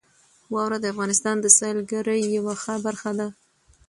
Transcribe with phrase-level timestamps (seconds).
[0.53, 3.27] واوره د افغانستان د سیلګرۍ یوه ښه برخه ده.